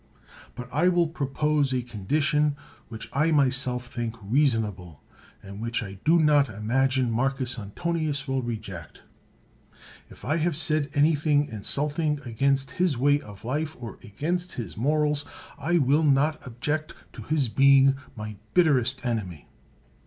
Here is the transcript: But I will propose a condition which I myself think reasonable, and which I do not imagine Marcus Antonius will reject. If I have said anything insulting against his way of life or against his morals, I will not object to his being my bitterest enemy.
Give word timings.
But 0.55 0.67
I 0.73 0.87
will 0.87 1.05
propose 1.05 1.71
a 1.71 1.83
condition 1.83 2.55
which 2.87 3.07
I 3.13 3.29
myself 3.29 3.85
think 3.85 4.15
reasonable, 4.19 5.03
and 5.43 5.61
which 5.61 5.83
I 5.83 5.99
do 6.03 6.17
not 6.17 6.49
imagine 6.49 7.11
Marcus 7.11 7.59
Antonius 7.59 8.27
will 8.27 8.41
reject. 8.41 9.03
If 10.09 10.25
I 10.25 10.37
have 10.37 10.57
said 10.57 10.89
anything 10.95 11.45
insulting 11.49 12.19
against 12.25 12.71
his 12.71 12.97
way 12.97 13.21
of 13.21 13.45
life 13.45 13.77
or 13.79 13.99
against 14.01 14.53
his 14.53 14.75
morals, 14.75 15.23
I 15.59 15.77
will 15.77 16.01
not 16.01 16.41
object 16.47 16.95
to 17.13 17.21
his 17.21 17.47
being 17.47 17.95
my 18.15 18.37
bitterest 18.55 19.05
enemy. 19.05 19.47